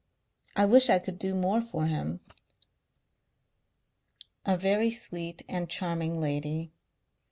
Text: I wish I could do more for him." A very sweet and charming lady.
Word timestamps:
I 0.55 0.65
wish 0.65 0.89
I 0.89 0.97
could 0.97 1.19
do 1.19 1.35
more 1.35 1.61
for 1.61 1.85
him." 1.85 2.21
A 4.47 4.57
very 4.57 4.89
sweet 4.89 5.43
and 5.47 5.69
charming 5.69 6.19
lady. 6.19 6.71